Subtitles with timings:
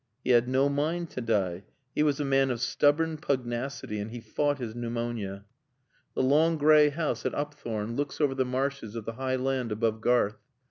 [0.23, 1.61] He had no mind to die:
[1.93, 5.45] he was a man of stubborn pugnacity and he fought his pneumonia.
[6.15, 10.01] The long gray house at Upthorne looks over the marshes of the high land above
[10.01, 10.39] Garth.